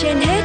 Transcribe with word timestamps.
trên 0.00 0.16
hết 0.20 0.42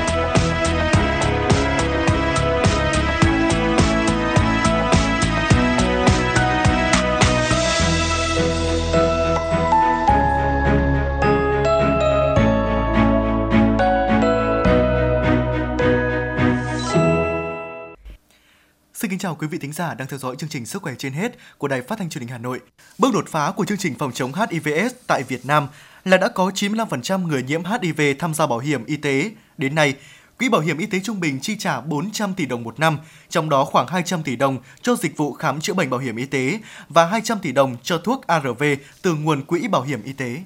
Xin 18.94 19.10
kính 19.10 19.20
chào 19.20 19.36
quý 19.36 19.48
vị 19.48 19.58
thính 19.58 19.74
giả 19.74 19.94
đang 19.94 20.08
theo 20.08 20.20
dõi 20.20 20.36
chương 20.36 20.50
trình 20.50 20.66
Sức 20.66 20.82
khỏe 20.82 20.94
trên 20.98 21.14
hết 21.14 21.38
của 21.58 21.68
Đài 21.68 21.82
Phát 21.82 22.00
thanh 22.00 22.10
Truyền 22.10 22.22
hình 22.22 22.30
Hà 22.30 22.38
Nội. 22.38 22.60
Bước 22.98 23.14
đột 23.14 23.26
phá 23.28 23.52
của 23.52 23.66
chương 23.66 23.78
trình 23.78 23.96
phòng 24.00 24.12
chống 24.12 24.32
HIVS 24.34 24.94
tại 25.08 25.24
Việt 25.24 25.46
Nam 25.46 25.68
là 26.06 26.18
đã 26.18 26.28
có 26.28 26.50
95% 26.50 27.28
người 27.28 27.44
nhiễm 27.44 27.62
HIV 27.66 28.02
tham 28.20 28.34
gia 28.34 28.48
bảo 28.48 28.60
hiểm 28.60 28.86
y 28.86 28.98
tế. 28.98 29.32
Đến 29.58 29.76
nay, 29.76 29.96
Quỹ 30.40 30.50
Bảo 30.50 30.62
hiểm 30.62 30.78
Y 30.78 30.86
tế 30.86 31.00
trung 31.04 31.20
bình 31.20 31.40
chi 31.40 31.56
trả 31.60 31.82
400 31.82 32.34
tỷ 32.34 32.46
đồng 32.46 32.64
một 32.64 32.80
năm, 32.80 32.98
trong 33.30 33.50
đó 33.50 33.66
khoảng 33.66 33.88
200 33.88 34.24
tỷ 34.24 34.36
đồng 34.36 34.58
cho 34.82 34.96
dịch 34.96 35.18
vụ 35.18 35.34
khám 35.34 35.62
chữa 35.62 35.74
bệnh 35.74 35.90
bảo 35.90 36.00
hiểm 36.00 36.16
y 36.16 36.26
tế 36.26 36.60
và 36.90 37.06
200 37.06 37.40
tỷ 37.40 37.52
đồng 37.52 37.78
cho 37.84 37.98
thuốc 37.98 38.28
ARV 38.28 38.64
từ 39.02 39.14
nguồn 39.14 39.42
Quỹ 39.42 39.68
Bảo 39.68 39.82
hiểm 39.82 40.04
Y 40.04 40.14
tế. 40.14 40.44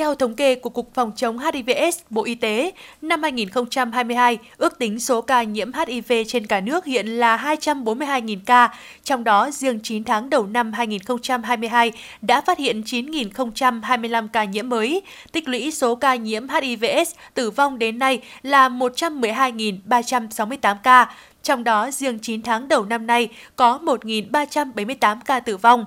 Theo 0.00 0.14
thống 0.14 0.34
kê 0.34 0.54
của 0.54 0.70
Cục 0.70 0.94
Phòng 0.94 1.12
chống 1.16 1.38
HIVS, 1.38 1.98
Bộ 2.10 2.24
Y 2.24 2.34
tế, 2.34 2.72
năm 3.02 3.22
2022, 3.22 4.38
ước 4.56 4.78
tính 4.78 5.00
số 5.00 5.20
ca 5.20 5.42
nhiễm 5.42 5.72
HIV 5.72 6.12
trên 6.28 6.46
cả 6.46 6.60
nước 6.60 6.84
hiện 6.84 7.06
là 7.06 7.36
242.000 7.36 8.38
ca, 8.46 8.74
trong 9.04 9.24
đó 9.24 9.50
riêng 9.50 9.80
9 9.82 10.04
tháng 10.04 10.30
đầu 10.30 10.46
năm 10.46 10.72
2022 10.72 11.92
đã 12.22 12.40
phát 12.40 12.58
hiện 12.58 12.82
9.025 12.86 14.28
ca 14.32 14.44
nhiễm 14.44 14.68
mới, 14.68 15.02
tích 15.32 15.48
lũy 15.48 15.70
số 15.70 15.94
ca 15.94 16.14
nhiễm 16.14 16.46
HIVS 16.48 17.14
tử 17.34 17.50
vong 17.50 17.78
đến 17.78 17.98
nay 17.98 18.20
là 18.42 18.68
112.368 18.68 20.76
ca, 20.82 21.14
trong 21.42 21.64
đó 21.64 21.90
riêng 21.90 22.18
9 22.18 22.42
tháng 22.42 22.68
đầu 22.68 22.84
năm 22.84 23.06
nay 23.06 23.28
có 23.56 23.78
1.378 23.82 25.16
ca 25.24 25.40
tử 25.40 25.56
vong. 25.56 25.84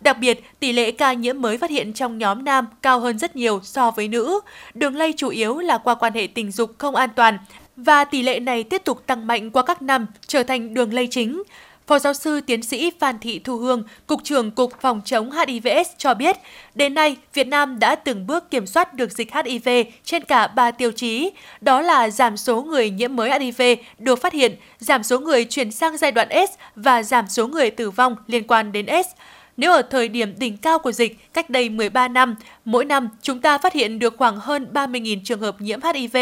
Đặc 0.00 0.18
biệt, 0.18 0.40
tỷ 0.60 0.72
lệ 0.72 0.90
ca 0.90 1.12
nhiễm 1.12 1.40
mới 1.40 1.58
phát 1.58 1.70
hiện 1.70 1.92
trong 1.92 2.18
nhóm 2.18 2.44
nam 2.44 2.66
cao 2.82 3.00
hơn 3.00 3.18
rất 3.18 3.36
nhiều 3.36 3.60
so 3.62 3.90
với 3.90 4.08
nữ. 4.08 4.40
Đường 4.74 4.96
lây 4.96 5.14
chủ 5.16 5.28
yếu 5.28 5.58
là 5.58 5.78
qua 5.78 5.94
quan 5.94 6.12
hệ 6.12 6.26
tình 6.34 6.50
dục 6.50 6.70
không 6.78 6.94
an 6.94 7.10
toàn 7.16 7.38
và 7.76 8.04
tỷ 8.04 8.22
lệ 8.22 8.40
này 8.40 8.64
tiếp 8.64 8.82
tục 8.84 9.06
tăng 9.06 9.26
mạnh 9.26 9.50
qua 9.50 9.62
các 9.62 9.82
năm, 9.82 10.06
trở 10.26 10.42
thành 10.42 10.74
đường 10.74 10.94
lây 10.94 11.06
chính. 11.06 11.42
Phó 11.86 11.98
giáo 11.98 12.14
sư 12.14 12.40
tiến 12.40 12.62
sĩ 12.62 12.90
Phan 13.00 13.18
Thị 13.18 13.38
Thu 13.38 13.56
Hương, 13.56 13.82
Cục 14.06 14.24
trưởng 14.24 14.50
Cục 14.50 14.80
Phòng 14.80 15.00
chống 15.04 15.30
HIVS 15.30 15.88
cho 15.98 16.14
biết, 16.14 16.36
đến 16.74 16.94
nay 16.94 17.16
Việt 17.34 17.46
Nam 17.46 17.78
đã 17.78 17.94
từng 17.94 18.26
bước 18.26 18.50
kiểm 18.50 18.66
soát 18.66 18.94
được 18.94 19.12
dịch 19.12 19.34
HIV 19.34 19.68
trên 20.04 20.24
cả 20.24 20.46
3 20.46 20.70
tiêu 20.70 20.92
chí, 20.92 21.30
đó 21.60 21.80
là 21.80 22.10
giảm 22.10 22.36
số 22.36 22.62
người 22.62 22.90
nhiễm 22.90 23.16
mới 23.16 23.40
HIV 23.40 23.62
được 23.98 24.22
phát 24.22 24.32
hiện, 24.32 24.56
giảm 24.78 25.02
số 25.02 25.18
người 25.18 25.44
chuyển 25.44 25.70
sang 25.70 25.96
giai 25.96 26.12
đoạn 26.12 26.28
S 26.30 26.52
và 26.74 27.02
giảm 27.02 27.28
số 27.28 27.46
người 27.46 27.70
tử 27.70 27.90
vong 27.90 28.16
liên 28.26 28.46
quan 28.46 28.72
đến 28.72 28.86
S. 28.86 29.06
Nếu 29.58 29.72
ở 29.72 29.82
thời 29.82 30.08
điểm 30.08 30.34
đỉnh 30.38 30.56
cao 30.56 30.78
của 30.78 30.92
dịch, 30.92 31.32
cách 31.32 31.50
đây 31.50 31.68
13 31.68 32.08
năm, 32.08 32.34
mỗi 32.64 32.84
năm 32.84 33.08
chúng 33.22 33.40
ta 33.40 33.58
phát 33.58 33.72
hiện 33.72 33.98
được 33.98 34.14
khoảng 34.18 34.36
hơn 34.36 34.66
30.000 34.72 35.18
trường 35.24 35.40
hợp 35.40 35.60
nhiễm 35.60 35.80
HIV 35.82 36.16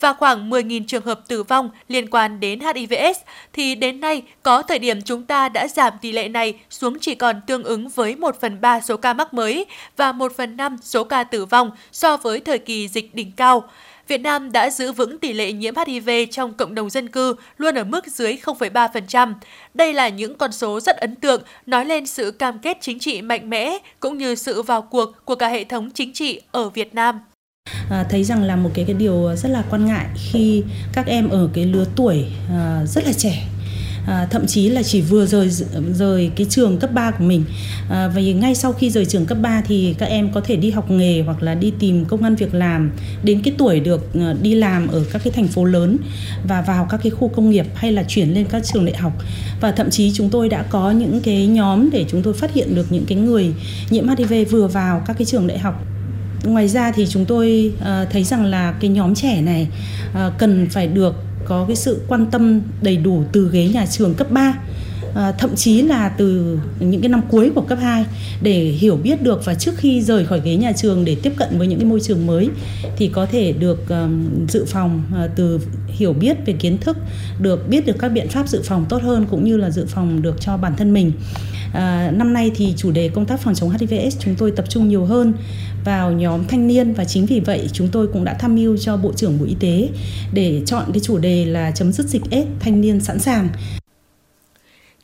và 0.00 0.12
khoảng 0.12 0.50
10.000 0.50 0.84
trường 0.86 1.04
hợp 1.04 1.20
tử 1.28 1.42
vong 1.42 1.70
liên 1.88 2.10
quan 2.10 2.40
đến 2.40 2.60
HIVS, 2.60 3.18
thì 3.52 3.74
đến 3.74 4.00
nay 4.00 4.22
có 4.42 4.62
thời 4.62 4.78
điểm 4.78 5.02
chúng 5.02 5.24
ta 5.24 5.48
đã 5.48 5.68
giảm 5.68 5.92
tỷ 6.00 6.12
lệ 6.12 6.28
này 6.28 6.54
xuống 6.70 6.98
chỉ 7.00 7.14
còn 7.14 7.40
tương 7.46 7.64
ứng 7.64 7.88
với 7.88 8.16
1 8.16 8.40
phần 8.40 8.60
3 8.60 8.80
số 8.80 8.96
ca 8.96 9.12
mắc 9.12 9.34
mới 9.34 9.66
và 9.96 10.12
1 10.12 10.32
phần 10.36 10.56
5 10.56 10.76
số 10.82 11.04
ca 11.04 11.24
tử 11.24 11.44
vong 11.44 11.70
so 11.92 12.16
với 12.16 12.40
thời 12.40 12.58
kỳ 12.58 12.88
dịch 12.88 13.14
đỉnh 13.14 13.32
cao. 13.32 13.68
Việt 14.08 14.20
Nam 14.20 14.52
đã 14.52 14.70
giữ 14.70 14.92
vững 14.92 15.18
tỷ 15.18 15.32
lệ 15.32 15.52
nhiễm 15.52 15.74
HIV 15.86 16.10
trong 16.30 16.54
cộng 16.54 16.74
đồng 16.74 16.90
dân 16.90 17.08
cư 17.08 17.34
luôn 17.58 17.74
ở 17.74 17.84
mức 17.84 18.06
dưới 18.06 18.38
0,3%. 18.44 19.34
Đây 19.74 19.92
là 19.92 20.08
những 20.08 20.38
con 20.38 20.52
số 20.52 20.80
rất 20.80 20.96
ấn 20.96 21.14
tượng, 21.14 21.42
nói 21.66 21.84
lên 21.84 22.06
sự 22.06 22.30
cam 22.30 22.58
kết 22.58 22.78
chính 22.80 22.98
trị 22.98 23.22
mạnh 23.22 23.50
mẽ 23.50 23.78
cũng 24.00 24.18
như 24.18 24.34
sự 24.34 24.62
vào 24.62 24.82
cuộc 24.82 25.12
của 25.24 25.34
cả 25.34 25.48
hệ 25.48 25.64
thống 25.64 25.90
chính 25.94 26.12
trị 26.12 26.40
ở 26.50 26.68
Việt 26.68 26.94
Nam. 26.94 27.20
À, 27.90 28.06
thấy 28.10 28.24
rằng 28.24 28.42
là 28.42 28.56
một 28.56 28.70
cái 28.74 28.84
cái 28.84 28.94
điều 28.94 29.36
rất 29.36 29.48
là 29.48 29.64
quan 29.70 29.86
ngại 29.86 30.06
khi 30.32 30.64
các 30.92 31.06
em 31.06 31.28
ở 31.28 31.48
cái 31.54 31.64
lứa 31.64 31.84
tuổi 31.96 32.24
à, 32.50 32.80
rất 32.86 33.04
là 33.04 33.12
trẻ 33.12 33.48
à, 34.08 34.26
thậm 34.30 34.46
chí 34.46 34.68
là 34.68 34.82
chỉ 34.82 35.00
vừa 35.00 35.26
rời 35.26 35.50
rời 35.94 36.30
cái 36.36 36.46
trường 36.50 36.78
cấp 36.78 36.92
3 36.92 37.10
của 37.10 37.24
mình. 37.24 37.44
À, 37.90 38.08
vì 38.08 38.32
ngay 38.32 38.54
sau 38.54 38.72
khi 38.72 38.90
rời 38.90 39.04
trường 39.04 39.26
cấp 39.26 39.38
3 39.42 39.62
thì 39.66 39.94
các 39.98 40.06
em 40.06 40.32
có 40.32 40.40
thể 40.40 40.56
đi 40.56 40.70
học 40.70 40.90
nghề 40.90 41.22
hoặc 41.22 41.42
là 41.42 41.54
đi 41.54 41.72
tìm 41.78 42.04
công 42.04 42.22
ăn 42.22 42.34
việc 42.34 42.54
làm 42.54 42.90
đến 43.22 43.42
cái 43.42 43.54
tuổi 43.58 43.80
được 43.80 44.14
à, 44.14 44.34
đi 44.42 44.54
làm 44.54 44.88
ở 44.88 45.04
các 45.12 45.22
cái 45.24 45.32
thành 45.32 45.48
phố 45.48 45.64
lớn 45.64 45.96
và 46.48 46.62
vào 46.62 46.86
các 46.90 47.00
cái 47.02 47.10
khu 47.10 47.28
công 47.28 47.50
nghiệp 47.50 47.66
hay 47.74 47.92
là 47.92 48.04
chuyển 48.08 48.34
lên 48.34 48.46
các 48.50 48.64
trường 48.64 48.84
đại 48.84 48.96
học. 48.96 49.12
Và 49.60 49.72
thậm 49.72 49.90
chí 49.90 50.12
chúng 50.14 50.30
tôi 50.30 50.48
đã 50.48 50.62
có 50.62 50.90
những 50.90 51.20
cái 51.20 51.46
nhóm 51.46 51.90
để 51.90 52.04
chúng 52.08 52.22
tôi 52.22 52.34
phát 52.34 52.54
hiện 52.54 52.74
được 52.74 52.92
những 52.92 53.04
cái 53.06 53.18
người 53.18 53.52
nhiễm 53.90 54.08
HIV 54.08 54.50
vừa 54.50 54.66
vào 54.66 55.02
các 55.06 55.18
cái 55.18 55.26
trường 55.26 55.46
đại 55.46 55.58
học. 55.58 55.84
Ngoài 56.44 56.68
ra 56.68 56.92
thì 56.92 57.06
chúng 57.06 57.24
tôi 57.24 57.72
uh, 57.78 58.10
thấy 58.10 58.24
rằng 58.24 58.44
là 58.44 58.72
cái 58.72 58.90
nhóm 58.90 59.14
trẻ 59.14 59.40
này 59.40 59.68
uh, 60.10 60.32
cần 60.38 60.66
phải 60.70 60.86
được 60.86 61.14
có 61.48 61.64
cái 61.66 61.76
sự 61.76 62.00
quan 62.08 62.26
tâm 62.26 62.60
đầy 62.82 62.96
đủ 62.96 63.24
từ 63.32 63.50
ghế 63.52 63.68
nhà 63.68 63.86
trường 63.86 64.14
cấp 64.14 64.30
3 64.30 64.54
À, 65.14 65.32
thậm 65.32 65.56
chí 65.56 65.82
là 65.82 66.08
từ 66.08 66.58
những 66.80 67.00
cái 67.00 67.08
năm 67.08 67.22
cuối 67.30 67.50
của 67.54 67.60
cấp 67.60 67.78
2 67.82 68.04
để 68.42 68.60
hiểu 68.64 68.96
biết 68.96 69.22
được 69.22 69.44
và 69.44 69.54
trước 69.54 69.72
khi 69.76 70.02
rời 70.02 70.26
khỏi 70.26 70.40
ghế 70.44 70.56
nhà 70.56 70.72
trường 70.72 71.04
để 71.04 71.16
tiếp 71.22 71.32
cận 71.36 71.58
với 71.58 71.66
những 71.66 71.78
cái 71.78 71.88
môi 71.88 72.00
trường 72.00 72.26
mới 72.26 72.48
thì 72.96 73.08
có 73.08 73.26
thể 73.26 73.52
được 73.52 73.88
um, 73.88 74.46
dự 74.48 74.64
phòng 74.64 75.02
uh, 75.24 75.30
từ 75.36 75.60
hiểu 75.86 76.12
biết 76.12 76.36
về 76.46 76.52
kiến 76.52 76.78
thức 76.78 76.96
được 77.40 77.68
biết 77.68 77.86
được 77.86 77.96
các 77.98 78.08
biện 78.08 78.28
pháp 78.28 78.48
dự 78.48 78.62
phòng 78.64 78.86
tốt 78.88 79.02
hơn 79.02 79.26
cũng 79.30 79.44
như 79.44 79.56
là 79.56 79.70
dự 79.70 79.86
phòng 79.88 80.22
được 80.22 80.40
cho 80.40 80.56
bản 80.56 80.76
thân 80.76 80.92
mình 80.92 81.12
à, 81.72 82.10
năm 82.14 82.32
nay 82.32 82.50
thì 82.54 82.74
chủ 82.76 82.90
đề 82.90 83.08
công 83.08 83.26
tác 83.26 83.40
phòng 83.40 83.54
chống 83.54 83.70
HIVS 83.70 84.16
chúng 84.18 84.34
tôi 84.34 84.50
tập 84.50 84.64
trung 84.68 84.88
nhiều 84.88 85.04
hơn 85.04 85.32
vào 85.84 86.12
nhóm 86.12 86.44
thanh 86.48 86.66
niên 86.66 86.92
và 86.92 87.04
chính 87.04 87.26
vì 87.26 87.40
vậy 87.40 87.68
chúng 87.72 87.88
tôi 87.88 88.06
cũng 88.06 88.24
đã 88.24 88.34
tham 88.34 88.54
mưu 88.54 88.76
cho 88.76 88.96
Bộ 88.96 89.12
trưởng 89.12 89.38
Bộ 89.38 89.44
Y 89.44 89.54
tế 89.60 89.88
để 90.32 90.62
chọn 90.66 90.84
cái 90.92 91.00
chủ 91.00 91.18
đề 91.18 91.44
là 91.44 91.70
chấm 91.70 91.92
dứt 91.92 92.06
dịch 92.06 92.22
AIDS 92.30 92.48
thanh 92.60 92.80
niên 92.80 93.00
sẵn 93.00 93.18
sàng. 93.18 93.48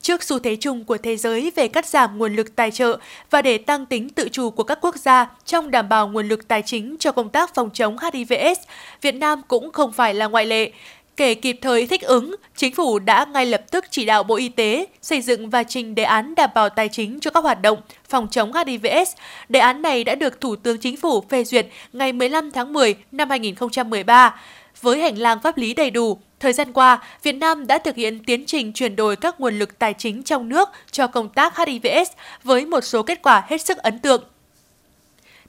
Trước 0.05 0.23
xu 0.23 0.39
thế 0.39 0.55
chung 0.55 0.83
của 0.83 0.97
thế 0.97 1.17
giới 1.17 1.51
về 1.55 1.67
cắt 1.67 1.85
giảm 1.85 2.17
nguồn 2.17 2.35
lực 2.35 2.55
tài 2.55 2.71
trợ 2.71 2.97
và 3.29 3.41
để 3.41 3.57
tăng 3.57 3.85
tính 3.85 4.09
tự 4.09 4.29
chủ 4.29 4.49
của 4.49 4.63
các 4.63 4.77
quốc 4.81 4.95
gia 4.95 5.29
trong 5.45 5.71
đảm 5.71 5.89
bảo 5.89 6.07
nguồn 6.07 6.27
lực 6.27 6.47
tài 6.47 6.61
chính 6.61 6.95
cho 6.99 7.11
công 7.11 7.29
tác 7.29 7.55
phòng 7.55 7.69
chống 7.73 7.97
HIVS, 8.13 8.59
Việt 9.01 9.11
Nam 9.11 9.41
cũng 9.47 9.71
không 9.71 9.91
phải 9.91 10.13
là 10.13 10.27
ngoại 10.27 10.45
lệ. 10.45 10.71
Kể 11.17 11.33
kịp 11.33 11.57
thời 11.61 11.87
thích 11.87 12.01
ứng, 12.01 12.35
chính 12.55 12.75
phủ 12.75 12.99
đã 12.99 13.25
ngay 13.25 13.45
lập 13.45 13.61
tức 13.71 13.85
chỉ 13.89 14.05
đạo 14.05 14.23
Bộ 14.23 14.35
Y 14.35 14.49
tế 14.49 14.85
xây 15.01 15.21
dựng 15.21 15.49
và 15.49 15.63
trình 15.63 15.95
đề 15.95 16.03
án 16.03 16.35
đảm 16.35 16.49
bảo 16.55 16.69
tài 16.69 16.89
chính 16.89 17.19
cho 17.19 17.31
các 17.31 17.43
hoạt 17.43 17.61
động 17.61 17.79
phòng 18.09 18.27
chống 18.31 18.51
HIVS. 18.53 19.09
Đề 19.49 19.59
án 19.59 19.81
này 19.81 20.03
đã 20.03 20.15
được 20.15 20.41
Thủ 20.41 20.55
tướng 20.55 20.77
Chính 20.77 20.97
phủ 20.97 21.23
phê 21.29 21.43
duyệt 21.43 21.67
ngày 21.93 22.13
15 22.13 22.51
tháng 22.51 22.73
10 22.73 22.95
năm 23.11 23.29
2013. 23.29 24.35
Với 24.81 25.01
hành 25.01 25.17
lang 25.17 25.39
pháp 25.43 25.57
lý 25.57 25.73
đầy 25.73 25.91
đủ, 25.91 26.17
thời 26.39 26.53
gian 26.53 26.73
qua, 26.73 27.01
Việt 27.23 27.31
Nam 27.31 27.67
đã 27.67 27.77
thực 27.77 27.95
hiện 27.95 28.23
tiến 28.23 28.45
trình 28.45 28.73
chuyển 28.73 28.95
đổi 28.95 29.15
các 29.15 29.39
nguồn 29.39 29.59
lực 29.59 29.79
tài 29.79 29.93
chính 29.93 30.23
trong 30.23 30.49
nước 30.49 30.69
cho 30.91 31.07
công 31.07 31.29
tác 31.29 31.57
HIVS 31.57 32.11
với 32.43 32.65
một 32.65 32.81
số 32.81 33.03
kết 33.03 33.21
quả 33.21 33.43
hết 33.47 33.61
sức 33.61 33.77
ấn 33.77 33.99
tượng 33.99 34.23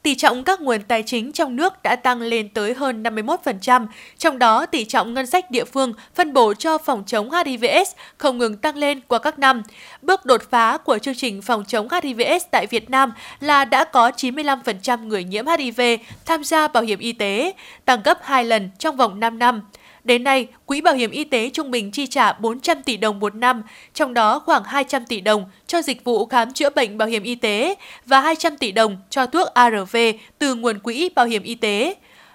tỷ 0.06 0.15
trọng 0.15 0.44
các 0.44 0.61
nguồn 0.61 0.83
tài 0.83 1.03
chính 1.03 1.33
trong 1.33 1.56
nước 1.56 1.83
đã 1.83 1.97
tăng 1.97 2.22
lên 2.22 2.49
tới 2.49 2.75
hơn 2.75 3.03
51%, 3.03 3.87
trong 4.19 4.39
đó 4.39 4.67
tỷ 4.67 4.84
trọng 4.84 5.15
ngân 5.15 5.27
sách 5.27 5.50
địa 5.50 5.65
phương 5.65 5.93
phân 6.15 6.33
bổ 6.33 6.55
cho 6.55 6.78
phòng 6.78 7.03
chống 7.06 7.31
HIVS 7.31 7.93
không 8.19 8.39
ngừng 8.39 8.56
tăng 8.56 8.77
lên 8.77 9.00
qua 9.09 9.19
các 9.19 9.39
năm. 9.39 9.62
Bước 10.03 10.25
đột 10.25 10.43
phá 10.50 10.79
của 10.79 10.99
chương 10.99 11.14
trình 11.14 11.43
phòng 11.43 11.64
chống 11.64 11.88
HIVS 12.03 12.44
tại 12.50 12.67
Việt 12.67 12.91
Nam 12.91 13.12
là 13.41 13.64
đã 13.64 13.85
có 13.85 14.11
95% 14.11 15.06
người 15.06 15.25
nhiễm 15.25 15.47
HIV 15.47 15.81
tham 16.26 16.44
gia 16.44 16.69
bảo 16.69 16.82
hiểm 16.82 16.99
y 16.99 17.12
tế, 17.12 17.53
tăng 17.85 18.03
gấp 18.05 18.19
2 18.23 18.44
lần 18.44 18.70
trong 18.79 18.97
vòng 18.97 19.20
5 19.20 19.38
năm. 19.38 19.62
Đến 20.06 20.25
nay, 20.25 20.47
Quỹ 20.67 20.81
Bảo 20.81 20.94
hiểm 20.94 21.11
Y 21.11 21.25
tế 21.25 21.50
trung 21.53 21.70
bình 21.70 21.91
chi 21.91 22.06
trả 22.06 22.32
400 22.32 22.82
tỷ 22.82 22.97
đồng 22.97 23.20
một 23.20 23.35
năm, 23.35 23.62
trong 23.94 24.14
đó 24.14 24.38
khoảng 24.38 24.64
200 24.64 25.06
tỷ 25.06 25.20
đồng 25.20 25.44
cho 25.67 25.82
dịch 25.82 26.05
vụ 26.05 26.26
khám 26.26 26.53
chữa 26.53 26.70
bệnh 26.70 26.99
bảo 26.99 27.08
hiểm 27.08 27.23
y 27.23 27.35
tế 27.35 27.75
và 28.06 28.20
200 28.20 28.56
tỷ 28.56 28.73
đồng 28.73 28.97
cho 29.11 29.26
thuốc 29.26 29.49
ARV 29.55 29.97
từ 30.38 30.55
nguồn 30.55 30.79
quỹ 30.79 31.08
bảo 31.14 31.26
hiểm 31.26 31.43
y 31.43 31.55
tế. 31.55 31.94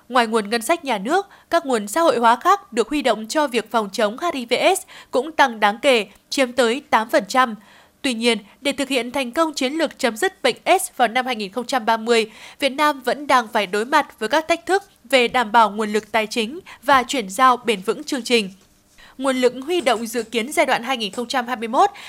Ngoài 0.09 0.27
nguồn 0.27 0.49
ngân 0.49 0.61
sách 0.61 0.85
nhà 0.85 0.97
nước, 0.97 1.27
các 1.49 1.65
nguồn 1.65 1.87
xã 1.87 2.01
hội 2.01 2.17
hóa 2.17 2.35
khác 2.35 2.73
được 2.73 2.89
huy 2.89 3.01
động 3.01 3.27
cho 3.27 3.47
việc 3.47 3.71
phòng 3.71 3.89
chống 3.91 4.17
HIVS 4.33 4.81
cũng 5.11 5.31
tăng 5.31 5.59
đáng 5.59 5.79
kể, 5.81 6.05
chiếm 6.29 6.51
tới 6.51 6.81
8%. 6.91 7.55
Tuy 8.01 8.13
nhiên, 8.13 8.37
để 8.61 8.71
thực 8.71 8.89
hiện 8.89 9.11
thành 9.11 9.31
công 9.31 9.53
chiến 9.53 9.73
lược 9.73 9.99
chấm 9.99 10.17
dứt 10.17 10.43
bệnh 10.43 10.55
S 10.65 10.97
vào 10.97 11.07
năm 11.07 11.25
2030, 11.25 12.31
Việt 12.59 12.69
Nam 12.69 13.01
vẫn 13.01 13.27
đang 13.27 13.47
phải 13.47 13.67
đối 13.67 13.85
mặt 13.85 14.19
với 14.19 14.29
các 14.29 14.47
thách 14.47 14.65
thức 14.65 14.83
về 15.03 15.27
đảm 15.27 15.51
bảo 15.51 15.71
nguồn 15.71 15.93
lực 15.93 16.11
tài 16.11 16.27
chính 16.27 16.59
và 16.83 17.03
chuyển 17.03 17.29
giao 17.29 17.57
bền 17.57 17.81
vững 17.81 18.03
chương 18.03 18.23
trình 18.23 18.49
nguồn 19.17 19.35
lực 19.37 19.53
huy 19.65 19.81
động 19.81 20.05
dự 20.05 20.23
kiến 20.23 20.51
giai 20.51 20.65
đoạn 20.65 20.83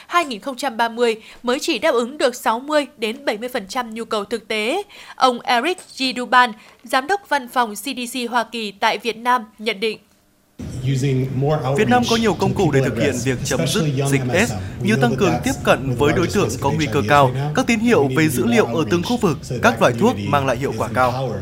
2021-2030 0.08 1.14
mới 1.42 1.58
chỉ 1.60 1.78
đáp 1.78 1.90
ứng 1.90 2.18
được 2.18 2.34
60 2.34 2.86
đến 2.96 3.24
70% 3.24 3.92
nhu 3.92 4.04
cầu 4.04 4.24
thực 4.24 4.48
tế. 4.48 4.82
Ông 5.16 5.40
Eric 5.40 5.78
G. 5.98 6.02
Duban, 6.16 6.52
giám 6.84 7.06
đốc 7.06 7.28
văn 7.28 7.48
phòng 7.48 7.74
CDC 7.74 8.18
Hoa 8.30 8.44
Kỳ 8.44 8.72
tại 8.72 8.98
Việt 8.98 9.16
Nam 9.16 9.44
nhận 9.58 9.80
định. 9.80 9.98
Việt 11.76 11.88
Nam 11.88 12.02
có 12.10 12.16
nhiều 12.16 12.34
công 12.34 12.54
cụ 12.54 12.70
để 12.72 12.80
thực 12.84 12.98
hiện 13.02 13.14
việc 13.24 13.38
chấm 13.44 13.66
dứt 13.66 13.84
dịch 14.10 14.22
S 14.48 14.52
như 14.82 14.96
tăng 14.96 15.16
cường 15.16 15.34
tiếp 15.44 15.52
cận 15.64 15.94
với 15.98 16.12
đối 16.12 16.26
tượng 16.26 16.48
có 16.60 16.70
nguy 16.70 16.86
cơ 16.92 17.02
cao, 17.08 17.30
các 17.54 17.66
tín 17.66 17.78
hiệu 17.78 18.10
về 18.16 18.28
dữ 18.28 18.46
liệu 18.46 18.66
ở 18.66 18.84
từng 18.90 19.02
khu 19.02 19.16
vực, 19.16 19.38
các 19.62 19.80
loại 19.80 19.92
thuốc 19.98 20.16
mang 20.28 20.46
lại 20.46 20.56
hiệu 20.56 20.72
quả 20.78 20.88
cao. 20.94 21.34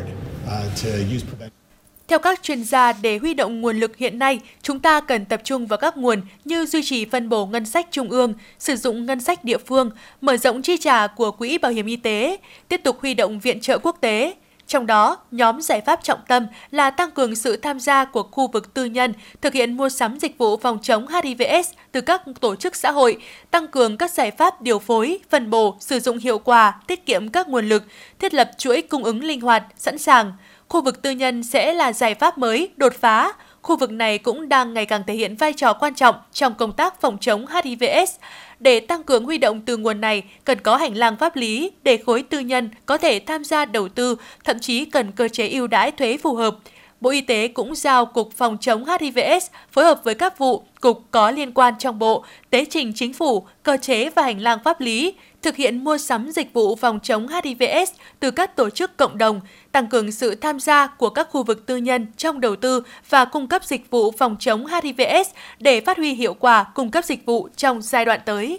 Theo 2.08 2.18
các 2.18 2.42
chuyên 2.42 2.64
gia, 2.64 2.92
để 2.92 3.18
huy 3.18 3.34
động 3.34 3.60
nguồn 3.60 3.76
lực 3.76 3.96
hiện 3.96 4.18
nay, 4.18 4.40
chúng 4.62 4.80
ta 4.80 5.00
cần 5.00 5.24
tập 5.24 5.40
trung 5.44 5.66
vào 5.66 5.76
các 5.76 5.96
nguồn 5.96 6.20
như 6.44 6.66
duy 6.66 6.82
trì 6.84 7.04
phân 7.04 7.28
bổ 7.28 7.46
ngân 7.46 7.66
sách 7.66 7.86
trung 7.90 8.10
ương, 8.10 8.34
sử 8.58 8.76
dụng 8.76 9.06
ngân 9.06 9.20
sách 9.20 9.44
địa 9.44 9.58
phương, 9.58 9.90
mở 10.20 10.36
rộng 10.36 10.62
chi 10.62 10.76
trả 10.80 11.06
của 11.06 11.30
quỹ 11.30 11.58
bảo 11.58 11.72
hiểm 11.72 11.86
y 11.86 11.96
tế, 11.96 12.36
tiếp 12.68 12.80
tục 12.84 12.96
huy 13.00 13.14
động 13.14 13.40
viện 13.40 13.60
trợ 13.60 13.78
quốc 13.78 13.96
tế. 14.00 14.34
Trong 14.70 14.86
đó, 14.86 15.16
nhóm 15.30 15.60
giải 15.60 15.80
pháp 15.80 16.02
trọng 16.02 16.20
tâm 16.28 16.46
là 16.70 16.90
tăng 16.90 17.10
cường 17.10 17.34
sự 17.34 17.56
tham 17.56 17.80
gia 17.80 18.04
của 18.04 18.22
khu 18.22 18.48
vực 18.48 18.74
tư 18.74 18.84
nhân, 18.84 19.12
thực 19.40 19.52
hiện 19.52 19.76
mua 19.76 19.88
sắm 19.88 20.18
dịch 20.18 20.38
vụ 20.38 20.56
phòng 20.56 20.78
chống 20.82 21.06
HIVS 21.08 21.68
từ 21.92 22.00
các 22.00 22.22
tổ 22.40 22.56
chức 22.56 22.76
xã 22.76 22.90
hội, 22.90 23.16
tăng 23.50 23.68
cường 23.68 23.96
các 23.96 24.10
giải 24.10 24.30
pháp 24.30 24.62
điều 24.62 24.78
phối, 24.78 25.18
phân 25.30 25.50
bổ, 25.50 25.76
sử 25.80 26.00
dụng 26.00 26.18
hiệu 26.18 26.38
quả, 26.38 26.80
tiết 26.86 27.06
kiệm 27.06 27.28
các 27.28 27.48
nguồn 27.48 27.68
lực, 27.68 27.82
thiết 28.18 28.34
lập 28.34 28.50
chuỗi 28.58 28.82
cung 28.82 29.04
ứng 29.04 29.24
linh 29.24 29.40
hoạt, 29.40 29.64
sẵn 29.76 29.98
sàng– 29.98 30.32
khu 30.70 30.82
vực 30.82 31.02
tư 31.02 31.10
nhân 31.10 31.42
sẽ 31.42 31.74
là 31.74 31.92
giải 31.92 32.14
pháp 32.14 32.38
mới, 32.38 32.68
đột 32.76 32.92
phá. 33.00 33.32
Khu 33.62 33.76
vực 33.76 33.90
này 33.90 34.18
cũng 34.18 34.48
đang 34.48 34.74
ngày 34.74 34.86
càng 34.86 35.02
thể 35.06 35.14
hiện 35.14 35.36
vai 35.36 35.52
trò 35.52 35.72
quan 35.72 35.94
trọng 35.94 36.14
trong 36.32 36.54
công 36.54 36.72
tác 36.72 37.00
phòng 37.00 37.18
chống 37.20 37.46
HIVS. 37.46 38.14
Để 38.60 38.80
tăng 38.80 39.02
cường 39.02 39.24
huy 39.24 39.38
động 39.38 39.60
từ 39.60 39.76
nguồn 39.76 40.00
này, 40.00 40.22
cần 40.44 40.58
có 40.60 40.76
hành 40.76 40.96
lang 40.96 41.16
pháp 41.16 41.36
lý 41.36 41.70
để 41.82 41.96
khối 41.96 42.22
tư 42.22 42.38
nhân 42.38 42.70
có 42.86 42.98
thể 42.98 43.20
tham 43.26 43.44
gia 43.44 43.64
đầu 43.64 43.88
tư, 43.88 44.16
thậm 44.44 44.58
chí 44.58 44.84
cần 44.84 45.12
cơ 45.12 45.28
chế 45.28 45.48
ưu 45.48 45.66
đãi 45.66 45.90
thuế 45.90 46.16
phù 46.16 46.34
hợp. 46.34 46.56
Bộ 47.00 47.10
Y 47.10 47.20
tế 47.20 47.48
cũng 47.48 47.74
giao 47.74 48.06
Cục 48.06 48.32
Phòng 48.32 48.56
chống 48.60 48.84
HIVS 48.84 49.46
phối 49.72 49.84
hợp 49.84 50.00
với 50.04 50.14
các 50.14 50.38
vụ, 50.38 50.62
cục 50.80 51.02
có 51.10 51.30
liên 51.30 51.52
quan 51.52 51.74
trong 51.78 51.98
bộ, 51.98 52.24
tế 52.50 52.64
trình 52.64 52.92
chính 52.94 53.12
phủ, 53.12 53.46
cơ 53.62 53.76
chế 53.76 54.10
và 54.10 54.22
hành 54.22 54.40
lang 54.40 54.58
pháp 54.64 54.80
lý, 54.80 55.14
thực 55.42 55.56
hiện 55.56 55.84
mua 55.84 55.98
sắm 55.98 56.30
dịch 56.30 56.52
vụ 56.52 56.76
phòng 56.76 56.98
chống 57.02 57.26
HIVS 57.28 57.90
từ 58.20 58.30
các 58.30 58.56
tổ 58.56 58.70
chức 58.70 58.96
cộng 58.96 59.18
đồng, 59.18 59.40
tăng 59.72 59.86
cường 59.86 60.12
sự 60.12 60.34
tham 60.34 60.60
gia 60.60 60.86
của 60.86 61.10
các 61.10 61.28
khu 61.30 61.42
vực 61.42 61.66
tư 61.66 61.76
nhân 61.76 62.06
trong 62.16 62.40
đầu 62.40 62.56
tư 62.56 62.82
và 63.08 63.24
cung 63.24 63.48
cấp 63.48 63.64
dịch 63.64 63.90
vụ 63.90 64.10
phòng 64.10 64.36
chống 64.40 64.66
HIVS 64.66 65.28
để 65.58 65.80
phát 65.80 65.96
huy 65.96 66.14
hiệu 66.14 66.34
quả 66.34 66.64
cung 66.74 66.90
cấp 66.90 67.04
dịch 67.04 67.26
vụ 67.26 67.48
trong 67.56 67.82
giai 67.82 68.04
đoạn 68.04 68.20
tới. 68.24 68.58